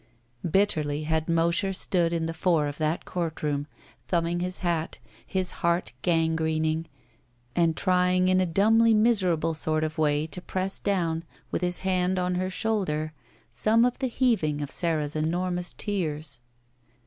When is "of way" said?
9.83-10.25